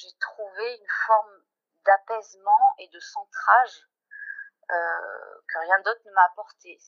j'ai 0.00 0.12
trouvé 0.18 0.76
une 0.76 0.88
forme 1.06 1.42
d'apaisement 1.86 2.74
et 2.78 2.88
de 2.88 3.00
centrage 3.00 3.88
que 4.68 5.58
rien 5.58 5.78
d'autre 5.84 6.00
ne 6.06 6.12
m'a 6.12 6.24
apporté. 6.24 6.80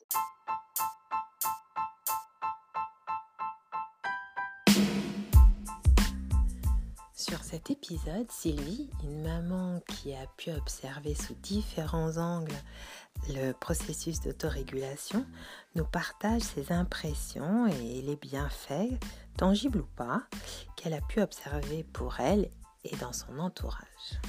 Sur 7.14 7.42
cet 7.44 7.70
épisode, 7.70 8.30
Sylvie, 8.30 8.90
une 9.02 9.22
maman 9.22 9.80
qui 9.88 10.14
a 10.14 10.26
pu 10.36 10.50
observer 10.52 11.14
sous 11.14 11.34
différents 11.34 12.16
angles 12.16 12.54
le 13.28 13.52
processus 13.52 14.20
d'autorégulation, 14.20 15.26
nous 15.74 15.84
partage 15.84 16.42
ses 16.42 16.72
impressions 16.72 17.66
et 17.66 18.02
les 18.02 18.16
bienfaits, 18.16 18.98
tangibles 19.36 19.80
ou 19.80 19.86
pas, 19.96 20.22
qu'elle 20.76 20.94
a 20.94 21.00
pu 21.00 21.20
observer 21.20 21.84
pour 21.84 22.20
elle 22.20 22.50
et 22.92 22.96
dans 22.96 23.12
son 23.12 23.38
entourage. 23.38 24.20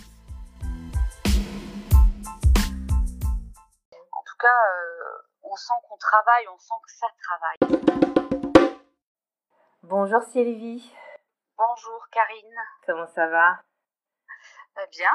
En 4.12 4.24
tout 4.26 4.38
cas, 4.40 4.48
euh, 4.48 5.22
on 5.44 5.56
sent 5.56 5.74
qu'on 5.88 5.98
travaille, 5.98 6.48
on 6.54 6.58
sent 6.58 6.74
que 6.84 6.92
ça 6.92 7.08
travaille. 7.22 7.58
Bonjour 9.84 10.24
Sylvie. 10.24 10.92
Bonjour 11.58 12.08
Karine. 12.12 12.56
Comment 12.86 13.08
ça 13.08 13.28
va? 13.28 13.60
Euh, 14.78 14.86
Bien, 14.92 15.12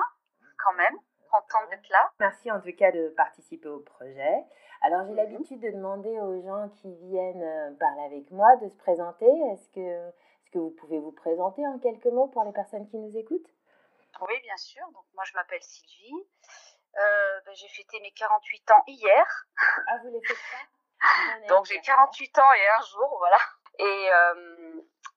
quand 0.59 0.75
même. 0.75 0.97
Contente 1.31 1.71
d'être 1.71 1.89
là. 1.89 2.11
Merci 2.21 2.51
en 2.51 2.61
tout 2.61 2.73
cas 2.77 2.93
de 2.93 3.09
participer 3.17 3.69
au 3.69 3.81
projet. 3.81 4.45
Alors 4.83 5.05
j'ai 5.05 5.13
mhm. 5.13 5.17
l'habitude 5.17 5.61
de 5.61 5.71
demander 5.71 6.19
aux 6.21 6.43
gens 6.43 6.69
qui 6.69 6.95
viennent 7.07 7.43
euh, 7.43 7.73
parler 7.79 8.03
avec 8.03 8.31
moi 8.31 8.55
de 8.57 8.69
se 8.69 8.77
présenter. 8.77 9.27
Est-ce 9.53 9.69
que, 9.71 10.13
que 10.53 10.59
vous 10.59 10.71
pouvez 10.71 10.99
vous 10.99 11.13
présenter 11.13 11.67
en 11.67 11.79
quelques 11.79 12.07
mots 12.07 12.29
pour 12.29 12.45
les 12.45 12.53
personnes 12.53 12.89
qui 12.89 12.99
nous 12.99 13.17
écoutent? 13.17 13.51
Oui, 14.21 14.41
bien 14.43 14.57
sûr. 14.57 14.85
Donc 14.93 15.05
moi 15.15 15.25
je 15.25 15.33
m'appelle 15.35 15.63
Sylvie. 15.63 16.13
Euh, 16.97 17.41
ben, 17.47 17.55
j'ai 17.55 17.69
fêté 17.69 17.99
mes 18.01 18.13
48 18.13 18.71
ans 18.71 18.85
hier. 18.87 19.47
Ah, 19.89 19.99
vous 20.03 20.11
les 20.13 20.21
faites 20.27 20.37
pas? 20.37 21.49
Donc 21.49 21.67
j'ai 21.67 21.81
48 21.81 22.39
ans 22.39 22.53
et 22.53 22.69
un 22.69 22.83
jour, 22.83 23.17
voilà. 23.19 23.39
Et, 23.79 24.11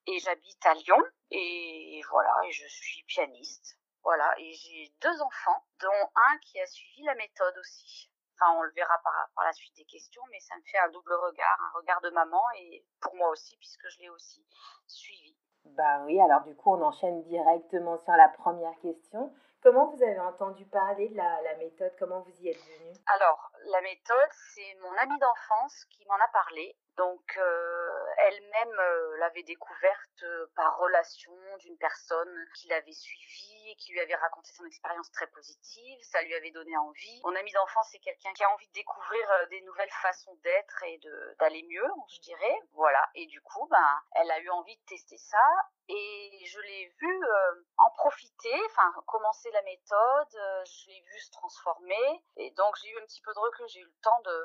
et 0.08 0.20
j'habite 0.20 0.66
à 0.66 0.74
Lyon 0.74 1.02
et 1.32 2.02
voilà 2.10 2.34
et 2.46 2.52
je 2.52 2.68
suis 2.68 3.04
pianiste 3.04 3.78
voilà 4.04 4.34
et 4.38 4.54
j'ai 4.54 4.94
deux 5.02 5.22
enfants 5.22 5.66
dont 5.82 6.10
un 6.16 6.38
qui 6.40 6.60
a 6.60 6.68
suivi 6.68 7.04
la 7.04 7.16
méthode 7.16 7.58
aussi 7.58 8.10
enfin 8.36 8.58
on 8.58 8.64
le 8.64 8.72
verra 8.72 8.98
par, 9.04 9.14
par 9.36 9.46
la 9.46 9.54
suite 9.54 9.76
des 9.76 9.86
questions 9.86 10.24
mais 10.32 10.40
ça 10.40 10.56
me 10.56 10.62
fait 10.64 10.78
un 10.80 10.90
double 10.90 11.14
regard 11.14 11.58
un 11.62 11.78
regard 11.80 12.02
de 12.02 12.10
maman 12.12 12.44
et 12.58 12.86
pour 13.02 13.16
moi 13.16 13.30
aussi 13.30 13.58
puisque 13.58 13.88
je 13.90 14.02
l'ai 14.02 14.10
aussi 14.10 14.46
suivi. 14.88 15.36
Bah 15.66 16.04
oui 16.06 16.20
alors 16.22 16.42
du 16.44 16.56
coup 16.56 16.74
on 16.74 16.82
enchaîne 16.82 17.24
directement 17.24 17.98
sur 18.04 18.14
la 18.14 18.30
première 18.30 18.78
question. 18.82 19.34
Comment 19.64 19.88
vous 19.88 20.04
avez 20.04 20.20
entendu 20.20 20.64
parler 20.68 21.10
de 21.10 21.18
la, 21.18 21.42
la 21.42 21.56
méthode? 21.58 21.92
Comment 21.98 22.22
vous 22.22 22.40
y 22.40 22.50
êtes 22.50 22.56
venu? 22.56 22.94
Alors, 23.08 23.52
la 23.66 23.82
méthode, 23.82 24.32
c'est 24.54 24.76
mon 24.82 24.94
amie 24.98 25.20
d'enfance 25.20 25.86
qui 25.90 26.06
m'en 26.06 26.16
a 26.16 26.28
parlé. 26.30 26.76
Donc, 26.98 27.38
euh, 27.38 28.06
elle-même 28.20 28.80
euh, 28.80 29.18
l'avait 29.18 29.44
découverte 29.44 30.24
euh, 30.24 30.48
par 30.56 30.78
relation 30.78 31.34
d'une 31.60 31.78
personne 31.78 32.48
qui 32.56 32.70
l'avait 32.70 32.94
suivie 32.94 33.72
et 33.72 33.76
qui 33.76 33.92
lui 33.92 34.00
avait 34.00 34.16
raconté 34.16 34.52
son 34.54 34.66
expérience 34.66 35.12
très 35.12 35.28
positive. 35.28 36.00
Ça 36.04 36.22
lui 36.22 36.34
avait 36.36 36.52
donné 36.52 36.76
envie. 36.78 37.22
Mon 37.26 37.36
amie 37.36 37.52
d'enfance, 37.52 37.90
c'est 37.92 38.00
quelqu'un 38.00 38.32
qui 38.34 38.44
a 38.44 38.54
envie 38.54 38.68
de 38.68 38.74
découvrir 38.74 39.48
des 39.50 39.62
nouvelles 39.62 39.92
façons 40.02 40.36
d'être 40.44 40.84
et 40.84 41.00
d'aller 41.40 41.64
mieux, 41.64 41.90
je 42.16 42.22
dirais. 42.22 42.60
Voilà. 42.74 43.10
Et 43.16 43.26
du 43.26 43.42
coup, 43.42 43.68
ben, 43.70 44.02
elle 44.16 44.32
a 44.32 44.40
eu 44.40 44.50
envie 44.50 44.78
de 44.78 44.86
tester 44.86 45.18
ça 45.18 45.44
et 45.88 46.46
je 46.46 46.60
l'ai 46.60 46.88
vu 47.00 47.24
euh, 47.24 47.64
en 47.78 47.90
profiter, 47.92 48.54
enfin 48.68 48.94
commencer 49.06 49.52
la 49.52 49.62
méthode, 49.64 50.36
euh, 50.36 50.64
je 50.66 50.90
l'ai 50.90 51.02
vu 51.02 51.20
se 51.20 51.32
transformer. 51.32 52.24
Et 52.38 52.52
donc 52.52 52.76
j'ai 52.82 52.90
eu 52.90 52.98
un 52.98 53.06
petit 53.06 53.22
peu 53.22 53.34
de 53.34 53.40
recul, 53.40 53.66
j'ai 53.68 53.80
eu 53.82 53.86
le 53.86 53.96
temps 54.02 54.22
de, 54.26 54.44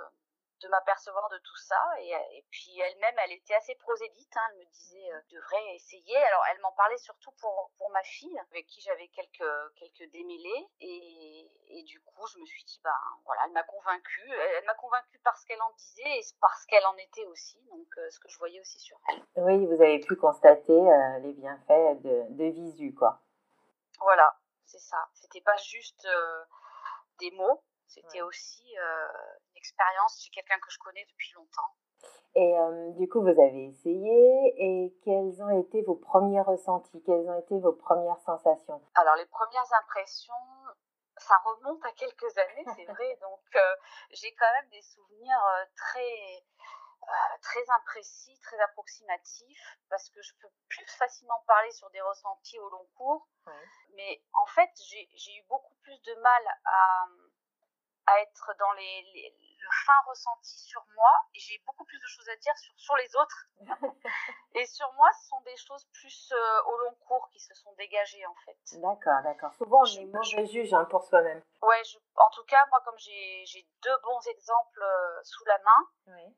de 0.61 0.69
m'apercevoir 0.69 1.29
de 1.31 1.39
tout 1.39 1.57
ça. 1.57 1.81
Et, 2.01 2.11
et 2.11 2.45
puis 2.51 2.79
elle-même, 2.79 3.15
elle 3.25 3.33
était 3.33 3.55
assez 3.55 3.75
prosélyte. 3.77 4.37
Hein, 4.37 4.49
elle 4.51 4.59
me 4.59 4.65
disait, 4.65 5.13
euh, 5.13 5.21
devrais 5.31 5.75
essayer. 5.75 6.17
Alors 6.17 6.43
elle 6.51 6.61
m'en 6.61 6.73
parlait 6.73 6.99
surtout 6.99 7.33
pour, 7.41 7.71
pour 7.79 7.91
ma 7.91 8.03
fille, 8.03 8.39
avec 8.51 8.67
qui 8.67 8.81
j'avais 8.81 9.09
quelques, 9.09 9.75
quelques 9.77 10.11
démêlés. 10.13 10.69
Et, 10.81 11.51
et, 11.69 11.83
du 11.85 12.01
coup, 12.03 12.27
je 12.33 12.39
me 12.39 12.45
suis 12.45 12.65
dit, 12.65 12.81
ben 12.85 12.95
voilà, 13.25 13.43
elle 13.47 13.53
m'a 13.53 13.63
convaincue. 13.63 14.31
Elle, 14.31 14.65
m'a 14.65 14.75
convaincue 14.75 15.19
parce 15.25 15.45
qu'elle 15.45 15.63
en 15.63 15.73
disait 15.77 16.19
et 16.19 16.23
parce 16.41 16.65
qu'elle 16.67 16.87
en 16.87 16.97
était 16.97 17.25
aussi. 17.27 17.61
Donc 17.71 17.89
euh, 17.99 18.11
ce 18.11 18.21
que 18.21 18.29
je 18.29 18.39
voyais 18.39 18.61
aussi 18.61 18.79
sur 18.79 18.99
elle. 19.09 19.23
Oui, 19.37 19.67
vous 19.67 19.83
avez 19.83 20.01
pu 20.01 20.17
constater 20.17 20.73
euh, 20.73 21.19
les 21.21 21.33
bienfaits 21.33 22.03
de, 22.03 22.27
de 22.31 22.45
visu, 22.45 22.95
quoi. 22.95 23.21
Voilà, 24.01 24.35
c'est 24.65 24.81
ça. 24.81 25.09
C'était 25.15 25.43
pas 25.43 25.57
juste 25.57 26.07
des 27.19 27.31
mots, 27.33 27.63
c'était 27.91 28.23
aussi 28.23 28.65
une 28.73 29.57
expérience 29.57 30.23
chez 30.23 30.31
quelqu'un 30.31 30.59
que 30.59 30.71
je 30.71 30.79
connais 30.79 31.05
depuis 31.09 31.33
longtemps. 31.35 31.75
Et 32.35 32.55
du 32.97 33.09
coup, 33.09 33.21
vous 33.21 33.29
avez 33.29 33.67
essayé 33.67 34.55
et 34.57 34.95
quels 35.05 35.43
ont 35.43 35.61
été 35.61 35.83
vos 35.83 35.97
premiers 35.97 36.41
ressentis? 36.41 37.03
Quelles 37.05 37.29
ont 37.29 37.39
été 37.39 37.59
vos 37.59 37.73
premières 37.73 38.21
sensations? 38.21 38.81
Alors, 38.95 39.17
les 39.17 39.27
premières 39.27 39.73
impressions, 39.83 40.33
ça 41.19 41.35
remonte 41.45 41.85
à 41.85 41.93
quelques 41.93 42.39
années, 42.39 42.65
c'est 42.77 42.85
vrai. 42.93 43.19
Donc, 43.21 43.41
j'ai 44.13 44.33
quand 44.37 44.53
même 44.53 44.71
des 44.71 44.83
souvenirs 44.83 45.43
très, 45.77 46.45
très 47.43 47.71
imprécis, 47.81 48.39
très 48.41 48.61
approximatifs, 48.61 49.79
parce 49.89 50.09
que 50.11 50.23
je 50.23 50.33
peux 50.41 50.51
plus 50.69 50.87
facilement 50.87 51.43
parler 51.47 51.71
sur 51.73 51.91
des 51.91 52.01
ressentis 52.01 52.61
au 52.61 52.71
long 52.71 52.87
cours. 52.97 53.29
Mais 53.95 54.23
en 54.35 54.47
fait, 54.47 54.71
j'ai 54.89 55.35
eu 55.35 55.43
beaucoup 55.49 55.75
plus 55.83 56.01
de 56.03 56.15
mal 56.21 56.43
à 56.65 57.07
à 58.11 58.21
être 58.21 58.55
dans 58.59 58.73
les, 58.73 59.35
le 59.59 59.69
fin 59.87 60.01
ressenti 60.07 60.59
sur 60.59 60.85
moi 60.95 61.11
et 61.35 61.39
j'ai 61.39 61.63
beaucoup 61.67 61.85
plus 61.85 61.99
de 61.99 62.07
choses 62.07 62.29
à 62.29 62.37
dire 62.37 62.57
sur, 62.59 62.75
sur 62.77 62.97
les 62.97 63.17
autres. 63.17 63.47
et 64.55 64.67
sur 64.67 64.93
moi, 64.95 65.09
ce 65.21 65.29
sont 65.29 65.41
des 65.43 65.57
choses 65.57 65.87
plus 65.93 66.33
euh, 66.33 66.63
au 66.67 66.79
long 66.79 66.95
cours 67.07 67.29
qui 67.31 67.41
se 67.41 67.55
sont 67.55 67.73
dégagées 67.75 68.25
en 68.27 68.35
fait. 68.45 68.59
D'accord, 68.81 69.23
d'accord. 69.23 69.55
Souvent, 69.55 69.83
on 69.83 70.01
est 70.01 70.05
mauvais 70.07 70.47
juge 70.47 70.75
hein, 70.75 70.85
pour 70.87 71.05
soi-même. 71.05 71.43
Ouais, 71.63 71.83
en 72.17 72.31
tout 72.31 72.45
cas, 72.45 72.65
moi, 72.71 72.81
comme 72.85 72.99
j'ai 72.99 73.69
deux 73.83 73.99
bons 74.03 74.27
exemples 74.29 74.83
euh, 74.83 75.21
sous 75.23 75.45
la 75.45 75.59
main, 75.59 75.89
oui. 76.09 76.37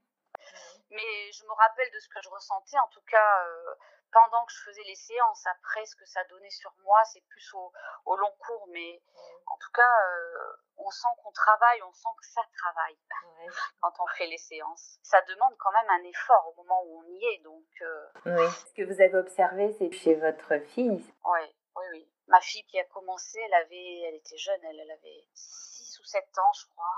mais 0.91 1.33
je 1.33 1.44
me 1.44 1.53
rappelle 1.53 1.91
de 1.93 1.99
ce 2.00 2.09
que 2.09 2.21
je 2.22 2.28
ressentais, 2.28 2.78
en 2.78 2.89
tout 2.89 3.03
cas. 3.09 3.47
Euh, 3.47 3.75
pendant 4.12 4.44
que 4.44 4.52
je 4.52 4.62
faisais 4.62 4.82
les 4.84 4.94
séances, 4.94 5.46
après 5.46 5.84
ce 5.86 5.96
que 5.96 6.04
ça 6.04 6.22
donnait 6.24 6.50
sur 6.50 6.72
moi, 6.84 7.02
c'est 7.04 7.24
plus 7.28 7.54
au, 7.54 7.72
au, 8.04 8.16
long 8.16 8.32
cours, 8.38 8.68
mais 8.68 9.02
en 9.46 9.56
tout 9.56 9.70
cas, 9.72 9.82
euh, 9.82 10.52
on 10.76 10.90
sent 10.90 11.08
qu'on 11.22 11.32
travaille, 11.32 11.82
on 11.82 11.92
sent 11.92 12.08
que 12.20 12.26
ça 12.26 12.42
travaille 12.58 12.98
quand 13.80 13.92
on 14.00 14.06
fait 14.18 14.26
les 14.26 14.38
séances. 14.38 14.98
Ça 15.02 15.20
demande 15.22 15.56
quand 15.58 15.72
même 15.72 15.90
un 15.90 16.04
effort 16.04 16.52
au 16.52 16.62
moment 16.62 16.82
où 16.84 17.00
on 17.00 17.08
y 17.08 17.24
est, 17.24 17.38
donc. 17.38 17.66
Euh... 17.80 18.06
Oui. 18.26 18.50
Ce 18.68 18.74
que 18.74 18.82
vous 18.82 19.00
avez 19.00 19.16
observé, 19.16 19.72
c'est 19.78 19.90
chez 19.92 20.14
votre 20.14 20.58
fille. 20.66 21.04
Oui, 21.24 21.56
oui, 21.76 21.84
oui. 21.92 22.08
Ma 22.28 22.40
fille 22.40 22.64
qui 22.66 22.78
a 22.78 22.84
commencé, 22.84 23.38
elle 23.40 23.54
avait, 23.54 24.00
elle 24.08 24.14
était 24.14 24.36
jeune, 24.36 24.60
elle, 24.64 24.78
elle 24.78 24.90
avait 24.90 25.26
6 25.34 25.98
ou 26.00 26.04
7 26.04 26.38
ans, 26.38 26.52
je 26.52 26.66
crois. 26.68 26.96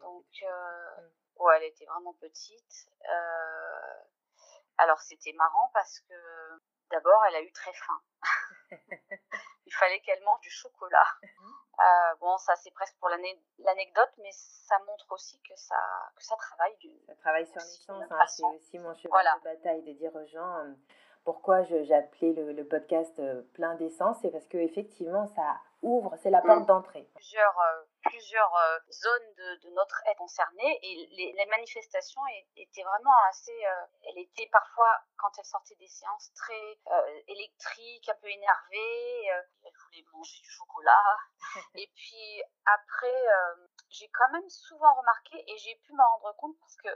donc, 0.00 0.26
euh, 0.42 1.08
ouais, 1.38 1.56
elle 1.56 1.64
était 1.64 1.86
vraiment 1.86 2.14
petite. 2.14 2.90
Alors 4.78 5.00
c'était 5.00 5.32
marrant 5.32 5.70
parce 5.72 6.00
que 6.00 6.14
d'abord 6.90 7.24
elle 7.28 7.36
a 7.36 7.42
eu 7.42 7.52
très 7.52 7.72
faim. 7.72 8.00
Il 9.66 9.74
fallait 9.74 10.00
qu'elle 10.00 10.22
mange 10.22 10.40
du 10.40 10.50
chocolat. 10.50 11.06
Mhm. 11.22 11.54
Euh, 11.78 12.14
bon, 12.20 12.38
ça 12.38 12.54
c'est 12.56 12.70
presque 12.70 12.96
pour 12.98 13.08
l'anecdote, 13.08 14.12
mais 14.18 14.30
ça 14.32 14.78
montre 14.86 15.06
aussi 15.10 15.40
que 15.42 15.54
ça, 15.56 15.76
que 16.16 16.22
ça 16.22 16.36
travaille. 16.36 16.76
Du, 16.78 16.90
ça 17.06 17.14
travaille 17.16 17.46
sur 17.46 17.56
les 17.56 17.60
sens. 17.60 17.90
Hein. 18.10 18.26
c'est 18.26 18.44
aussi 18.44 18.78
mon 18.78 18.94
cheval 18.94 19.26
de 19.38 19.44
bataille 19.44 19.82
de 19.82 19.92
dire 19.92 20.14
aux 20.14 20.26
gens 20.26 20.74
pourquoi 21.26 21.64
j'appelais 21.64 22.32
le, 22.32 22.52
le, 22.52 22.64
podcast 22.64 23.18
euh, 23.18 23.42
plein 23.52 23.74
d'essence. 23.74 24.16
C'est 24.22 24.30
parce 24.30 24.46
que 24.46 24.58
effectivement 24.58 25.26
ça 25.34 25.60
ouvre, 25.82 26.14
c'est 26.22 26.30
la 26.30 26.40
porte 26.40 26.62
mm. 26.62 26.66
d'entrée. 26.66 27.10
Plusieurs, 27.14 27.58
euh, 27.58 27.82
plusieurs 28.02 28.54
euh, 28.54 28.78
zones 28.90 29.34
de, 29.34 29.68
de, 29.68 29.74
notre 29.74 30.00
être 30.06 30.18
concernées 30.18 30.78
et 30.82 31.08
les, 31.16 31.32
les 31.32 31.46
manifestations 31.46 32.22
étaient 32.56 32.84
vraiment 32.84 33.16
assez. 33.28 33.58
Euh, 33.66 33.86
elle 34.08 34.18
était 34.18 34.48
parfois, 34.52 35.00
quand 35.18 35.30
elle 35.36 35.44
sortait 35.44 35.74
des 35.74 35.88
séances, 35.88 36.32
très 36.34 36.78
électrique, 37.26 38.08
un 38.08 38.14
peu 38.22 38.28
énervée. 38.28 39.26
elle 39.26 39.72
voulait 39.84 40.06
manger 40.12 40.40
du 40.42 40.50
chocolat. 40.50 41.16
et 41.74 41.90
puis 41.94 42.42
après, 42.64 43.26
j'ai 43.90 44.08
quand 44.10 44.30
même 44.32 44.48
souvent 44.48 44.94
remarqué 44.94 45.42
et 45.46 45.58
j'ai 45.58 45.74
pu 45.84 45.92
m'en 45.92 46.06
rendre 46.06 46.36
compte 46.36 46.56
parce 46.60 46.76
que 46.76 46.88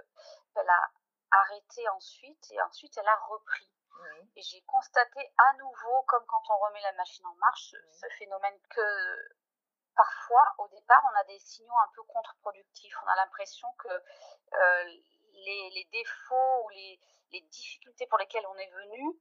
elle 0.55 0.69
a 0.69 0.91
arrêté 1.33 1.88
ensuite 1.91 2.47
et 2.53 2.62
ensuite 2.62 2.97
elle 2.97 3.09
a 3.09 3.17
repris. 3.29 3.71
Et 4.37 4.42
j'ai 4.42 4.62
constaté 4.62 5.20
à 5.37 5.52
nouveau, 5.54 6.02
comme 6.06 6.25
quand 6.26 6.42
on 6.50 6.58
remet 6.58 6.81
la 6.82 6.92
machine 6.92 7.26
en 7.26 7.34
marche, 7.34 7.75
ce 7.90 8.06
phénomène 8.19 8.58
que 8.70 9.37
parfois, 9.96 10.54
au 10.58 10.69
départ, 10.69 11.02
on 11.12 11.20
a 11.20 11.25
des 11.25 11.38
signaux 11.38 11.76
un 11.84 11.90
peu 11.94 12.02
contre-productifs. 12.04 12.94
On 13.04 13.08
a 13.08 13.16
l'impression 13.16 13.69
que 13.78 13.88
euh, 13.88 14.84
les, 14.84 15.70
les, 15.70 15.88
défauts 15.92 16.64
ou 16.64 16.69
les, 16.70 17.00
les, 17.32 17.40
difficultés 17.42 18.06
pour 18.06 18.19
lesquelles 18.19 18.46
on 18.46 18.56
est 18.56 18.70
venu 18.70 19.20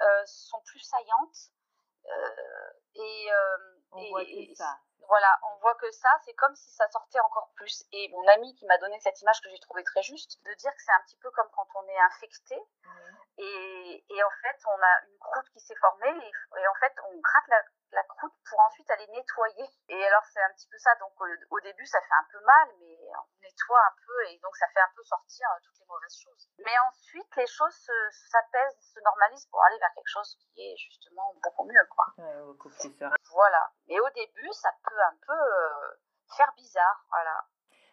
euh, 0.00 0.22
sont 0.26 0.60
plus 0.62 0.80
saillantes. 0.80 1.50
Euh, 2.04 2.70
et 2.94 3.28
on 3.92 4.08
voit 4.10 4.24
que 4.24 4.54
ça. 4.54 4.78
Voilà, 5.08 5.38
on 5.50 5.58
voit 5.58 5.74
que 5.74 5.90
ça, 5.90 6.08
c'est 6.24 6.34
comme 6.34 6.54
si 6.54 6.70
ça 6.70 6.88
sortait 6.88 7.20
encore 7.20 7.50
plus. 7.54 7.84
Et 7.92 8.08
mon 8.10 8.26
ami 8.28 8.54
qui 8.54 8.66
m'a 8.66 8.78
donné 8.78 8.98
cette 9.00 9.20
image 9.20 9.40
que 9.40 9.50
j'ai 9.50 9.58
trouvée 9.58 9.84
très 9.84 10.02
juste, 10.02 10.42
de 10.44 10.54
dire 10.54 10.74
que 10.74 10.82
c'est 10.82 10.92
un 10.92 11.02
petit 11.04 11.16
peu 11.16 11.30
comme 11.32 11.48
quand 11.52 11.66
on 11.74 11.88
est 11.88 12.00
infecté. 12.00 12.56
Et, 13.38 14.04
et, 14.08 14.24
en 14.24 14.30
fait, 14.42 14.58
on 14.66 14.82
a 14.82 14.94
une 15.08 15.18
croûte 15.18 15.48
qui 15.52 15.60
s'est 15.60 15.76
formée 15.76 16.10
et, 16.10 16.66
en 16.68 16.74
fait, 16.80 16.92
on 17.08 17.18
gratte 17.20 17.48
la, 17.48 17.62
la, 17.92 18.04
croûte 18.04 18.34
pour 18.48 18.60
ensuite 18.60 18.90
aller 18.90 19.06
nettoyer. 19.08 19.64
Et 19.88 20.04
alors, 20.06 20.22
c'est 20.32 20.42
un 20.42 20.52
petit 20.52 20.68
peu 20.68 20.78
ça. 20.78 20.94
Donc, 20.96 21.12
au, 21.50 21.60
début, 21.60 21.86
ça 21.86 22.00
fait 22.00 22.14
un 22.14 22.26
peu 22.30 22.40
mal, 22.44 22.68
mais 22.80 22.98
on 23.08 23.40
nettoie 23.42 23.80
un 23.80 23.94
peu 24.06 24.26
et 24.28 24.38
donc 24.38 24.56
ça 24.56 24.66
fait 24.74 24.80
un 24.80 24.92
peu 24.94 25.02
sortir 25.04 25.48
euh, 25.50 25.60
toutes 25.64 25.78
les 25.80 25.86
mauvaises 25.86 26.16
choses. 26.16 26.48
Mais 26.58 26.78
ensuite, 26.88 27.36
les 27.36 27.46
choses 27.46 27.74
s'apaisent, 27.74 28.78
se, 28.80 28.94
se, 28.94 29.00
normalisent 29.00 29.46
pour 29.46 29.62
aller 29.64 29.78
vers 29.78 29.94
quelque 29.94 30.12
chose 30.12 30.36
qui 30.36 30.60
est 30.60 30.76
justement 30.76 31.34
beaucoup 31.42 31.64
mieux, 31.64 31.86
quoi. 31.90 32.06
Ouais, 32.18 32.42
beaucoup 32.44 32.68
plus 32.68 32.92
serein. 32.98 33.16
Voilà. 33.32 33.70
Mais 33.88 33.98
au 33.98 34.10
début, 34.10 34.52
ça 34.52 34.70
peut 34.84 35.00
un 35.00 35.16
peu 35.26 35.32
euh, 35.32 35.96
faire 36.36 36.52
bizarre, 36.56 37.04
voilà. 37.10 37.44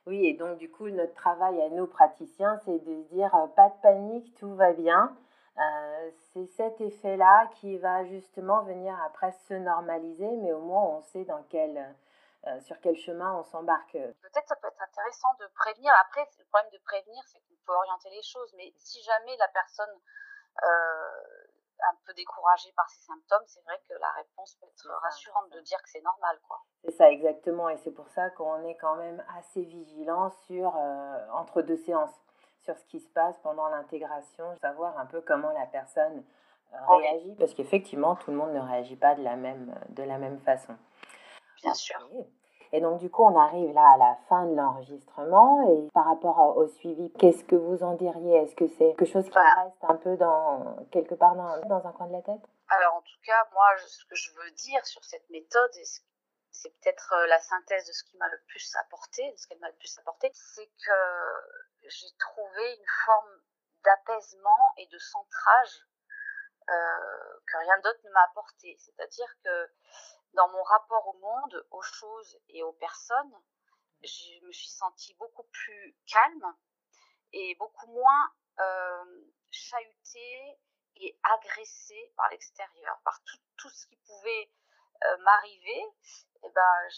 Oui, 0.06 0.26
et 0.26 0.34
donc 0.34 0.58
du 0.58 0.72
coup, 0.72 0.90
notre 0.90 1.14
travail 1.14 1.62
à 1.62 1.70
nous 1.70 1.88
praticiens, 1.88 2.58
c'est 2.66 2.80
de 2.80 3.04
dire 3.10 3.34
euh, 3.36 3.48
pas 3.48 3.70
de 3.70 3.82
panique, 3.82 4.36
tout 4.40 4.56
va 4.56 4.74
bien. 4.74 5.16
Euh, 5.60 6.12
c'est 6.32 6.46
cet 6.46 6.80
effet-là 6.80 7.48
qui 7.56 7.78
va 7.78 8.06
justement 8.06 8.64
venir 8.64 8.98
après 9.04 9.32
se 9.32 9.54
normaliser, 9.54 10.30
mais 10.38 10.54
au 10.54 10.62
moins 10.62 10.84
on 10.84 11.02
sait 11.02 11.26
dans 11.26 11.44
quel, 11.50 11.96
euh, 12.48 12.60
sur 12.62 12.80
quel 12.80 12.96
chemin 12.96 13.36
on 13.36 13.44
s'embarque. 13.44 13.92
Peut-être 13.92 14.48
ça 14.48 14.56
peut 14.56 14.70
être 14.70 14.82
intéressant 14.82 15.34
de 15.40 15.48
prévenir. 15.56 15.94
Après, 16.06 16.26
le 16.38 16.46
problème 16.46 16.72
de 16.72 16.80
prévenir, 16.86 17.22
c'est 17.28 17.40
qu'on 17.40 17.56
peut 17.66 17.74
orienter 17.74 18.10
les 18.10 18.24
choses, 18.24 18.54
mais 18.56 18.72
si 18.78 19.02
jamais 19.04 19.36
la 19.36 19.50
personne 19.50 20.00
euh, 20.64 21.48
un 21.92 21.96
peu 22.06 22.14
découragée 22.14 22.72
par 22.78 22.90
ces 22.90 23.02
symptômes, 23.02 23.44
c'est 23.46 23.64
vrai 23.64 23.82
que 23.90 23.96
la 23.96 24.12
réponse 24.12 24.56
peut 24.62 24.68
être 24.68 24.90
rassurante 25.02 25.50
de 25.50 25.60
dire 25.60 25.82
que 25.84 25.90
c'est 25.90 26.02
normal, 26.02 26.40
quoi. 26.48 26.62
C'est 26.86 26.92
ça 26.92 27.12
exactement, 27.12 27.68
et 27.68 27.76
c'est 27.78 27.92
pour 27.92 28.08
ça 28.08 28.30
qu'on 28.30 28.64
est 28.64 28.78
quand 28.78 28.96
même 28.96 29.26
assez 29.38 29.64
vigilant 29.64 30.30
sur 30.48 30.74
entre 31.34 31.62
deux 31.62 31.78
séances 31.78 32.16
sur 32.70 32.78
ce 32.78 32.86
qui 32.86 33.00
se 33.00 33.10
passe 33.10 33.36
pendant 33.42 33.68
l'intégration, 33.70 34.46
savoir 34.62 34.96
un 35.00 35.08
peu 35.08 35.22
comment 35.22 35.52
la 35.54 35.66
personne 35.66 36.24
euh, 36.74 36.78
réagit, 36.88 37.34
parce 37.40 37.56
qu'effectivement, 37.56 38.16
tout 38.16 38.30
le 38.30 38.38
monde 38.38 38.54
ne 38.54 38.60
réagit 38.60 38.96
pas 38.96 39.16
de 39.16 39.24
la 39.24 39.36
même, 39.36 39.74
de 39.90 40.04
la 40.04 40.20
même 40.20 40.40
façon. 40.42 40.76
Bien 41.64 41.74
sûr. 41.74 42.00
Et 42.72 42.80
donc, 42.80 43.00
du 43.00 43.10
coup, 43.10 43.24
on 43.24 43.36
arrive 43.36 43.74
là 43.74 43.94
à 43.96 43.98
la 43.98 44.18
fin 44.30 44.46
de 44.46 44.56
l'enregistrement. 44.56 45.68
Et 45.72 45.88
par 45.92 46.06
rapport 46.06 46.56
au 46.56 46.68
suivi, 46.68 47.12
qu'est-ce 47.14 47.44
que 47.44 47.56
vous 47.56 47.82
en 47.82 47.96
diriez? 47.96 48.36
Est-ce 48.36 48.56
que 48.56 48.68
c'est 48.68 48.94
quelque 48.94 49.06
chose 49.06 49.26
qui 49.26 49.34
bah. 49.34 49.64
reste 49.64 49.84
un 49.84 49.96
peu 49.96 50.16
dans, 50.18 50.76
quelque 50.92 51.16
part 51.16 51.36
dans, 51.36 51.60
dans, 51.68 51.88
un 51.88 51.92
coin 51.92 52.06
de 52.06 52.14
la 52.14 52.22
tête? 52.22 52.46
Alors, 52.70 52.94
en 52.98 53.02
tout 53.02 53.20
cas, 53.26 53.48
moi, 53.52 53.66
ce 53.88 54.06
que 54.06 54.16
je 54.16 54.30
veux 54.36 54.52
dire 54.52 54.86
sur 54.86 55.04
cette 55.04 55.28
méthode, 55.32 55.72
c'est 56.52 56.70
peut-être 56.82 57.14
euh, 57.18 57.26
la 57.26 57.40
synthèse 57.40 57.88
de 57.88 57.94
ce 57.94 58.04
qui 58.04 58.18
m'a 58.18 58.28
le 58.28 58.40
plus 58.48 58.76
apporté, 58.86 59.32
de 59.32 59.38
ce 59.38 59.48
qu'elle 59.48 59.60
m'a 59.60 59.70
le 59.70 59.78
plus 59.80 59.98
apporté, 59.98 60.30
c'est 60.36 60.68
que 60.68 60.92
j'ai 61.84 62.16
trouvé 62.20 62.76
une 62.76 62.88
forme 63.06 63.42
d'apaisement 63.84 64.74
et 64.78 64.88
de 64.88 64.98
centrage 64.98 65.86
euh, 66.70 67.40
que 67.48 67.58
rien 67.58 67.80
d'autre 67.80 68.00
ne 68.04 68.12
m'a 68.12 68.24
apporté. 68.24 68.78
C'est-à-dire 68.80 69.34
que 69.44 69.72
dans 70.34 70.48
mon 70.50 70.64
rapport 70.64 71.08
au 71.08 71.18
monde, 71.18 71.68
aux 71.72 71.82
choses 71.82 72.40
et 72.50 72.62
aux 72.64 72.74
personnes, 72.74 73.34
je 74.04 74.46
me 74.46 74.52
suis 74.52 74.70
sentie 74.70 75.16
beaucoup 75.16 75.48
plus 75.52 75.98
calme 76.06 76.56
et 77.34 77.56
beaucoup 77.56 77.88
moins 77.88 78.34
euh, 78.60 79.32
chahutée 79.50 80.60
et 80.98 81.20
agressée 81.24 82.14
par 82.16 82.30
l'extérieur, 82.30 83.00
par 83.04 83.20
tout, 83.58 83.70
ce 83.70 83.88
qui 83.88 83.98
pouvait 84.06 84.52
euh, 85.06 85.18
m'arriver. 85.18 85.86
Eh 86.44 86.50
ben, 86.50 86.90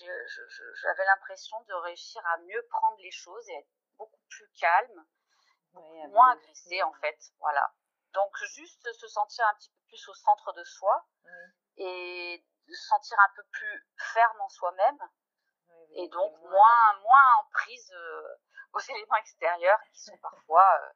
j'avais 0.82 1.06
l'impression 1.06 1.60
de 1.62 1.74
réussir 1.74 2.26
à 2.28 2.38
mieux 2.40 2.68
prendre 2.70 2.98
les 3.00 3.12
choses 3.12 3.48
et 3.50 3.54
être 3.54 3.70
plus 4.32 4.50
calme, 4.60 5.06
moins 6.10 6.32
agressé 6.32 6.82
en 6.84 6.94
fait. 6.94 7.20
Voilà. 7.40 7.74
Donc 8.14 8.36
juste 8.56 8.92
se 8.94 9.08
sentir 9.08 9.46
un 9.48 9.56
petit 9.56 9.70
peu 9.70 9.82
plus 9.88 10.10
au 10.10 10.14
centre 10.14 10.54
de 10.54 10.64
soi 10.64 11.06
et 11.78 12.46
se 12.68 12.88
sentir 12.88 13.18
un 13.20 13.34
peu 13.36 13.44
plus 13.52 13.88
ferme 13.98 14.42
en 14.42 14.50
soi-même 14.50 15.00
et 15.94 16.08
donc 16.10 16.38
moins, 16.42 17.00
moins 17.02 17.26
en 17.40 17.44
prise 17.52 17.92
euh, 17.94 18.36
aux 18.74 18.80
éléments 18.80 19.16
extérieurs 19.18 19.80
qui 19.92 20.02
sont 20.02 20.18
parfois, 20.22 20.68
euh, 20.82 20.92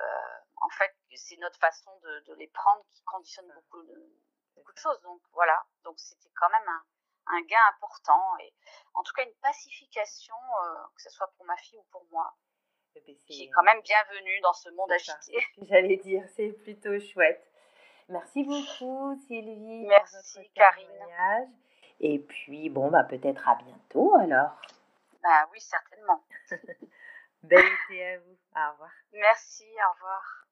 euh, 0.00 0.38
en 0.62 0.68
fait, 0.70 0.96
c'est 1.14 1.36
notre 1.36 1.58
façon 1.58 1.96
de, 2.02 2.34
les 2.34 2.48
prendre 2.48 2.84
qui 2.90 3.02
conditionne 3.04 3.50
beaucoup 3.52 3.82
de, 3.82 4.20
beaucoup 4.56 4.72
de 4.72 4.78
choses. 4.78 5.00
Donc 5.02 5.20
voilà, 5.32 5.64
donc 5.84 5.98
c'était 5.98 6.30
quand 6.36 6.48
même 6.50 6.68
un, 6.68 6.84
un 7.26 7.40
gain 7.42 7.64
important 7.68 8.38
et 8.38 8.54
en 8.94 9.02
tout 9.02 9.12
cas 9.14 9.24
une 9.24 9.34
pacification, 9.36 10.36
euh, 10.64 10.86
que 10.96 11.02
ce 11.02 11.10
soit 11.10 11.32
pour 11.36 11.46
ma 11.46 11.56
fille 11.56 11.78
ou 11.78 11.86
pour 11.90 12.04
moi, 12.10 12.36
qui 13.26 13.44
est 13.44 13.50
quand 13.50 13.62
même 13.62 13.80
bienvenue 13.82 14.40
dans 14.42 14.52
ce 14.52 14.70
monde 14.70 14.90
agité. 14.92 15.38
J'allais 15.62 15.96
dire, 15.96 16.24
c'est 16.36 16.52
plutôt 16.52 16.98
chouette. 17.00 17.44
Merci 18.08 18.44
beaucoup 18.44 19.18
Sylvie. 19.26 19.86
Merci 19.86 20.50
Karine. 20.54 20.88
Et 22.00 22.18
puis 22.18 22.68
bon, 22.68 22.90
bah 22.90 23.04
peut-être 23.04 23.48
à 23.48 23.56
bientôt 23.56 24.14
alors. 24.16 24.60
Bah 25.22 25.48
oui, 25.52 25.60
certainement. 25.60 26.22
Belle 27.42 27.64
été 27.88 28.04
à 28.04 28.18
vous. 28.18 28.36
Au 28.56 28.72
revoir. 28.72 28.90
Merci, 29.12 29.64
au 29.64 29.94
revoir. 29.94 30.43